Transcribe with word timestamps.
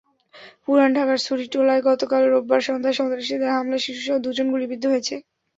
পুরান 0.63 0.89
ঢাকার 0.93 1.19
সুরিটোলায় 1.19 1.81
গতকাল 1.87 2.21
রোববার 2.25 2.61
সন্ধ্যায় 2.67 2.97
সন্ত্রাসীদের 2.99 3.53
হামলায় 3.55 3.83
শিশুসহ 3.85 4.15
দুজন 4.25 4.47
গুলিবিদ্ধ 4.53 4.83
হয়েছে। 4.89 5.15